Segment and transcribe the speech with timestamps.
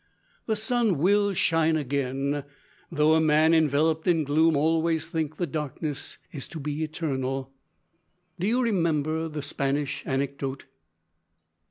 [0.47, 2.43] "The sun will shine again,
[2.91, 7.53] though a man enveloped in gloom always thinks the darkness is to be eternal.
[8.39, 10.65] Do you remember the Spanish anecdote?